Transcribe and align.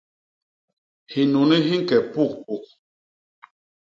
Hinuni 1.11 1.57
hi 1.67 1.75
ñke 1.81 1.97
pugpuk. 2.13 2.65